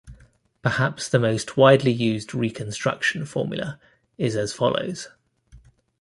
[0.63, 3.79] Perhaps the most widely used reconstruction formula
[4.17, 5.09] is as follows.